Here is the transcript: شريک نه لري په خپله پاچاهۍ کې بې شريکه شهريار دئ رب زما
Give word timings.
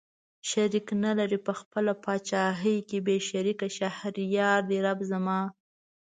شريک 0.49 0.87
نه 1.03 1.11
لري 1.19 1.39
په 1.45 1.53
خپله 1.59 1.93
پاچاهۍ 2.03 2.77
کې 2.89 2.97
بې 3.05 3.17
شريکه 3.29 3.67
شهريار 3.77 4.59
دئ 4.69 4.79
رب 4.85 4.99
زما 5.11 5.39